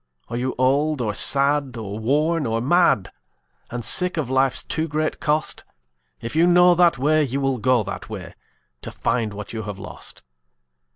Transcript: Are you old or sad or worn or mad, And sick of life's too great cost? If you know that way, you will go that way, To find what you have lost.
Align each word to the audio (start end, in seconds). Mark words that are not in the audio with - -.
Are 0.29 0.35
you 0.35 0.55
old 0.57 0.99
or 0.99 1.13
sad 1.13 1.77
or 1.77 1.99
worn 1.99 2.47
or 2.47 2.59
mad, 2.59 3.11
And 3.69 3.85
sick 3.85 4.17
of 4.17 4.31
life's 4.31 4.63
too 4.63 4.87
great 4.87 5.19
cost? 5.19 5.63
If 6.21 6.35
you 6.35 6.47
know 6.47 6.73
that 6.73 6.97
way, 6.97 7.21
you 7.21 7.39
will 7.39 7.59
go 7.59 7.83
that 7.83 8.09
way, 8.09 8.33
To 8.81 8.89
find 8.89 9.31
what 9.31 9.53
you 9.53 9.61
have 9.61 9.77
lost. 9.77 10.23